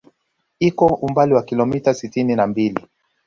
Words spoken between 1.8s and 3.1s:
sitini na mbili